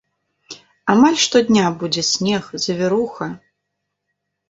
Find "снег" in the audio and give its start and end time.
2.11-2.51